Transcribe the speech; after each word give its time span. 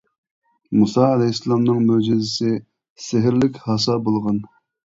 مۇسا 0.77 1.03
ئەلەيھىسسالامنىڭ 1.09 1.83
مۆجىزىسى 1.89 2.57
سېھىرلىك 3.09 3.63
ھاسا 3.67 4.03
بولغان. 4.09 4.45